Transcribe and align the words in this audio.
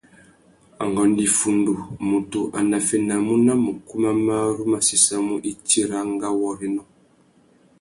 Angüêndô 0.83 1.21
iffundu, 1.29 1.73
mutu 2.07 2.39
a 2.57 2.59
naffénamú 2.69 3.33
nà 3.45 3.53
mukú 3.65 3.93
mà 4.03 4.11
marru 4.25 4.63
má 4.71 4.77
séssamú 4.87 5.35
itsi 5.51 5.79
râ 5.89 5.99
ngawôrénô. 6.13 6.81